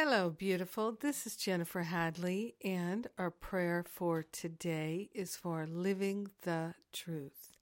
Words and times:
Hello, 0.00 0.30
beautiful. 0.30 0.92
This 0.92 1.26
is 1.26 1.34
Jennifer 1.34 1.82
Hadley, 1.82 2.54
and 2.64 3.08
our 3.18 3.32
prayer 3.32 3.84
for 3.84 4.22
today 4.22 5.10
is 5.12 5.34
for 5.34 5.66
living 5.66 6.28
the 6.42 6.74
truth. 6.92 7.56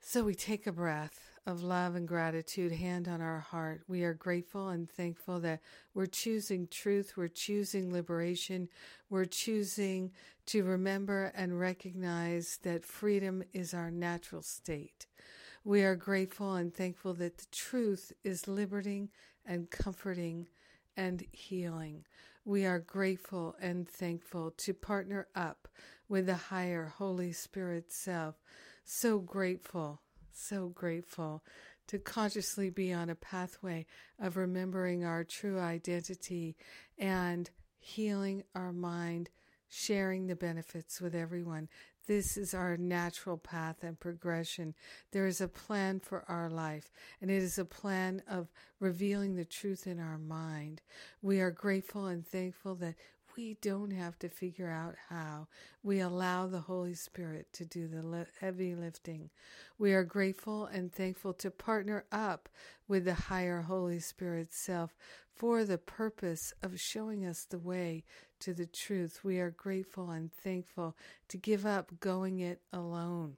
So 0.00 0.24
we 0.24 0.34
take 0.34 0.66
a 0.66 0.72
breath 0.72 1.38
of 1.46 1.62
love 1.62 1.94
and 1.94 2.08
gratitude, 2.08 2.72
hand 2.72 3.06
on 3.06 3.20
our 3.20 3.38
heart. 3.38 3.82
We 3.86 4.02
are 4.02 4.12
grateful 4.12 4.70
and 4.70 4.90
thankful 4.90 5.38
that 5.38 5.60
we're 5.94 6.06
choosing 6.06 6.66
truth, 6.66 7.16
we're 7.16 7.28
choosing 7.28 7.92
liberation, 7.92 8.68
we're 9.08 9.24
choosing 9.24 10.10
to 10.46 10.64
remember 10.64 11.30
and 11.36 11.60
recognize 11.60 12.58
that 12.64 12.84
freedom 12.84 13.44
is 13.52 13.72
our 13.72 13.92
natural 13.92 14.42
state. 14.42 15.06
We 15.62 15.84
are 15.84 15.94
grateful 15.94 16.54
and 16.54 16.74
thankful 16.74 17.14
that 17.14 17.38
the 17.38 17.46
truth 17.52 18.12
is 18.24 18.48
liberating 18.48 19.10
and 19.46 19.70
comforting 19.70 20.48
and 20.96 21.24
healing. 21.32 22.04
We 22.44 22.66
are 22.66 22.78
grateful 22.78 23.56
and 23.60 23.88
thankful 23.88 24.52
to 24.58 24.74
partner 24.74 25.28
up 25.34 25.68
with 26.08 26.26
the 26.26 26.34
higher 26.34 26.92
Holy 26.96 27.32
Spirit 27.32 27.92
self. 27.92 28.36
So 28.84 29.18
grateful, 29.18 30.02
so 30.30 30.68
grateful 30.68 31.42
to 31.86 31.98
consciously 31.98 32.70
be 32.70 32.92
on 32.92 33.10
a 33.10 33.14
pathway 33.14 33.86
of 34.18 34.36
remembering 34.36 35.04
our 35.04 35.24
true 35.24 35.58
identity 35.58 36.56
and 36.98 37.50
healing 37.78 38.42
our 38.54 38.72
mind, 38.72 39.30
sharing 39.68 40.26
the 40.26 40.36
benefits 40.36 41.00
with 41.00 41.14
everyone. 41.14 41.68
This 42.06 42.36
is 42.36 42.52
our 42.52 42.76
natural 42.76 43.38
path 43.38 43.82
and 43.82 43.98
progression. 43.98 44.74
There 45.12 45.26
is 45.26 45.40
a 45.40 45.48
plan 45.48 46.00
for 46.00 46.24
our 46.28 46.50
life, 46.50 46.90
and 47.20 47.30
it 47.30 47.42
is 47.42 47.58
a 47.58 47.64
plan 47.64 48.22
of 48.28 48.48
revealing 48.78 49.36
the 49.36 49.46
truth 49.46 49.86
in 49.86 49.98
our 49.98 50.18
mind. 50.18 50.82
We 51.22 51.40
are 51.40 51.50
grateful 51.50 52.06
and 52.06 52.26
thankful 52.26 52.74
that 52.76 52.96
we 53.36 53.56
don't 53.60 53.90
have 53.90 54.18
to 54.20 54.28
figure 54.28 54.70
out 54.70 54.94
how. 55.08 55.48
We 55.82 56.00
allow 56.00 56.46
the 56.46 56.60
Holy 56.60 56.94
Spirit 56.94 57.52
to 57.54 57.64
do 57.64 57.88
the 57.88 58.26
heavy 58.40 58.74
lifting. 58.74 59.30
We 59.78 59.92
are 59.92 60.04
grateful 60.04 60.66
and 60.66 60.92
thankful 60.92 61.32
to 61.34 61.50
partner 61.50 62.04
up 62.12 62.48
with 62.86 63.06
the 63.06 63.14
higher 63.14 63.62
Holy 63.62 63.98
Spirit 63.98 64.52
self 64.52 64.94
for 65.34 65.64
the 65.64 65.78
purpose 65.78 66.52
of 66.62 66.78
showing 66.78 67.24
us 67.24 67.44
the 67.44 67.58
way 67.58 68.04
to 68.40 68.54
the 68.54 68.66
truth. 68.66 69.20
We 69.24 69.38
are 69.40 69.50
grateful 69.50 70.10
and 70.10 70.32
thankful 70.32 70.96
to 71.28 71.36
give 71.36 71.66
up 71.66 72.00
going 72.00 72.40
it 72.40 72.60
alone 72.72 73.36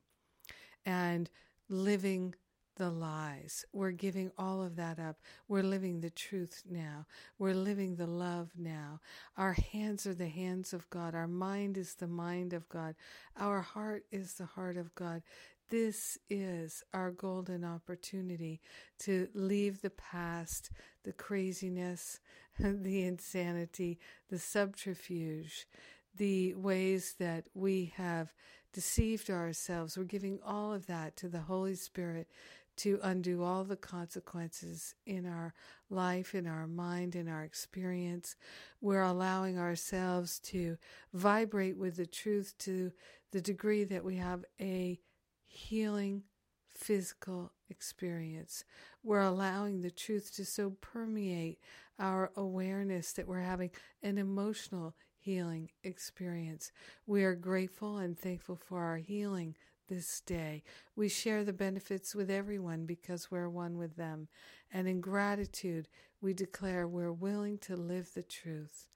and 0.85 1.31
living 1.69 2.35
the 2.77 2.91
lies. 2.91 3.65
We're 3.73 3.91
giving 3.91 4.31
all 4.39 4.63
of 4.63 4.77
that 4.77 4.99
up. 4.99 5.17
We're 5.49 5.63
living 5.63 6.01
the 6.01 6.11
truth 6.11 6.63
now. 6.69 7.07
We're 7.39 7.55
living 7.55 7.97
the 7.97 8.07
love 8.07 8.51
now. 8.57 9.01
Our 9.37 9.55
hands 9.55 10.07
are 10.07 10.15
the 10.15 10.29
hands 10.29 10.73
of 10.73 10.89
God. 10.91 11.15
Our 11.15 11.27
mind 11.27 11.79
is 11.79 11.95
the 11.95 12.07
mind 12.07 12.53
of 12.53 12.69
God. 12.69 12.95
Our 13.39 13.63
heart 13.63 14.05
is 14.11 14.35
the 14.35 14.45
heart 14.45 14.77
of 14.77 14.95
God. 14.95 15.23
This 15.69 16.17
is 16.31 16.85
our 16.95 17.11
golden 17.11 17.65
opportunity 17.65 18.61
to 19.01 19.29
leave 19.35 19.81
the 19.81 19.91
past, 19.91 20.71
the 21.03 21.13
craziness, 21.13 22.21
the 22.59 23.05
insanity, 23.05 23.99
the 24.31 24.39
subterfuge, 24.39 25.67
the 26.15 26.55
ways 26.55 27.17
that 27.19 27.49
we 27.53 27.93
have 27.97 28.33
deceived 28.73 29.29
ourselves. 29.29 29.99
We're 29.99 30.05
giving 30.05 30.39
all 30.45 30.73
of 30.73 30.87
that 30.87 31.17
to 31.17 31.29
the 31.29 31.41
Holy 31.41 31.75
Spirit 31.75 32.29
to 32.77 33.01
undo 33.03 33.43
all 33.43 33.65
the 33.65 33.77
consequences 33.77 34.95
in 35.05 35.27
our 35.27 35.53
life, 35.91 36.35
in 36.35 36.47
our 36.47 36.67
mind, 36.67 37.17
in 37.17 37.27
our 37.27 37.43
experience. 37.43 38.37
We're 38.81 39.03
allowing 39.03 39.59
ourselves 39.59 40.39
to 40.41 40.77
vibrate 41.13 41.77
with 41.77 41.97
the 41.97 42.07
truth 42.07 42.55
to 42.59 42.93
the 43.33 43.41
degree 43.41 43.85
that 43.85 44.05
we 44.05 44.17
have 44.17 44.45
a 44.61 45.01
healing 45.47 46.25
physical 46.69 47.53
experience. 47.71 48.65
We're 49.03 49.23
allowing 49.23 49.81
the 49.81 49.91
truth 49.91 50.35
to 50.37 50.45
so 50.45 50.71
permeate 50.81 51.59
our 51.99 52.31
awareness 52.37 53.13
that 53.13 53.27
we're 53.27 53.41
having 53.41 53.71
an 54.03 54.19
emotional 54.19 54.95
healing 55.19 55.71
experience. 55.83 56.71
We 57.07 57.25
are 57.25 57.35
grateful 57.35 57.99
and 57.99 58.19
thankful 58.19 58.57
for 58.57 58.83
our 58.83 58.99
healing 58.99 59.57
this 59.89 60.21
day. 60.21 60.63
We 60.95 61.09
share 61.09 61.45
the 61.45 61.53
benefits 61.53 62.15
with 62.15 62.31
everyone 62.31 62.87
because 62.87 63.31
we're 63.31 63.49
one 63.49 63.79
with 63.79 63.97
them. 63.97 64.29
And 64.73 64.87
in 64.89 65.01
gratitude, 65.01 65.89
we 66.21 66.35
declare 66.35 66.87
we're 66.87 67.13
willing 67.13 67.59
to 67.59 67.77
live 67.77 68.13
the 68.15 68.23
truth. 68.23 68.89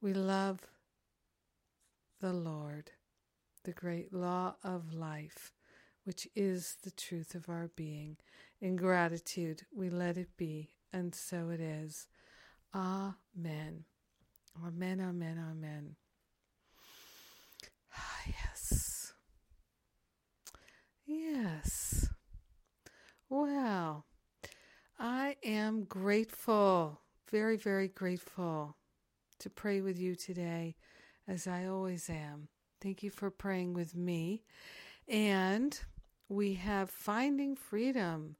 We 0.00 0.12
love 0.12 0.60
the 2.20 2.32
Lord, 2.32 2.92
the 3.64 3.72
great 3.72 4.12
law 4.12 4.54
of 4.62 4.94
life, 4.94 5.52
which 6.04 6.28
is 6.36 6.76
the 6.82 6.90
truth 6.90 7.34
of 7.34 7.48
our 7.48 7.70
being. 7.74 8.16
In 8.60 8.76
gratitude, 8.76 9.62
we 9.74 9.90
let 9.90 10.16
it 10.16 10.36
be, 10.36 10.70
and 10.92 11.14
so 11.14 11.50
it 11.50 11.60
is. 11.60 12.06
Amen. 12.74 13.84
Amen, 14.64 15.00
amen, 15.00 15.44
amen. 15.50 15.96
Ah, 17.96 18.20
yes. 18.26 19.12
Yes. 21.06 22.08
Well, 23.28 24.04
I 24.98 25.36
am 25.42 25.84
grateful, 25.84 27.00
very, 27.30 27.56
very 27.56 27.88
grateful 27.88 28.76
to 29.40 29.50
pray 29.50 29.80
with 29.80 29.98
you 29.98 30.14
today, 30.14 30.76
as 31.26 31.46
I 31.46 31.66
always 31.66 32.08
am. 32.08 32.48
Thank 32.80 33.02
you 33.02 33.10
for 33.10 33.30
praying 33.30 33.74
with 33.74 33.94
me. 33.94 34.42
And 35.08 35.78
we 36.28 36.54
have 36.54 36.90
Finding 36.90 37.56
Freedom. 37.56 38.36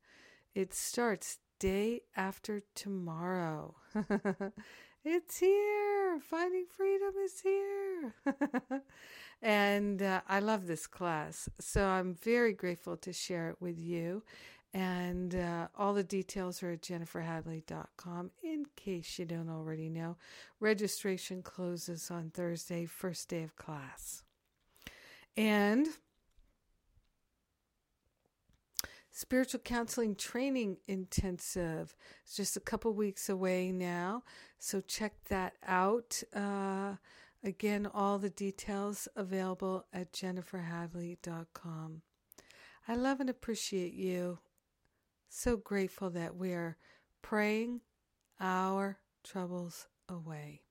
It 0.54 0.74
starts 0.74 1.38
day 1.58 2.02
after 2.16 2.62
tomorrow. 2.74 3.76
it's 5.04 5.38
here. 5.38 6.20
Finding 6.20 6.66
Freedom 6.68 7.12
is 7.24 7.40
here. 7.40 8.14
And 9.42 10.00
uh, 10.02 10.22
I 10.28 10.40
love 10.40 10.66
this 10.66 10.86
class. 10.86 11.48
So 11.60 11.86
I'm 11.86 12.14
very 12.14 12.54
grateful 12.54 12.96
to 12.98 13.12
share 13.12 13.50
it 13.50 13.56
with 13.60 13.78
you. 13.78 14.22
And 14.74 15.36
uh, 15.36 15.68
all 15.78 15.94
the 15.94 16.02
details 16.02 16.62
are 16.62 16.72
at 16.72 16.82
jenniferhadley.com 16.82 18.30
in 18.42 18.66
case 18.74 19.18
you 19.18 19.24
don't 19.24 19.48
already 19.48 19.88
know. 19.88 20.16
Registration 20.58 21.42
closes 21.42 22.10
on 22.10 22.30
Thursday, 22.30 22.84
first 22.84 23.28
day 23.28 23.44
of 23.44 23.54
class. 23.54 24.24
And 25.36 25.86
spiritual 29.12 29.60
counseling 29.60 30.16
training 30.16 30.78
intensive. 30.88 31.94
It's 32.24 32.36
just 32.36 32.56
a 32.56 32.60
couple 32.60 32.92
weeks 32.92 33.28
away 33.28 33.70
now, 33.70 34.24
so 34.58 34.80
check 34.80 35.12
that 35.28 35.54
out. 35.64 36.20
Uh, 36.34 36.96
Again, 37.44 37.86
all 37.92 38.18
the 38.18 38.30
details 38.30 39.06
available 39.14 39.84
at 39.92 40.12
jenniferhadley.com. 40.12 42.00
I 42.88 42.96
love 42.96 43.20
and 43.20 43.28
appreciate 43.28 43.92
you. 43.92 44.38
So 45.36 45.56
grateful 45.56 46.10
that 46.10 46.36
we 46.36 46.52
are 46.52 46.76
praying 47.20 47.80
our 48.38 49.00
troubles 49.24 49.88
away. 50.08 50.62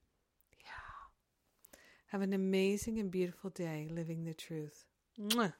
Yeah. 0.58 1.68
Have 2.06 2.22
an 2.22 2.32
amazing 2.32 2.98
and 2.98 3.10
beautiful 3.10 3.50
day 3.50 3.88
living 3.90 4.24
the 4.24 4.32
truth. 4.32 4.86
Mwah. 5.20 5.52